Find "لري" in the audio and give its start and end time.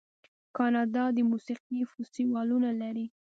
2.81-3.05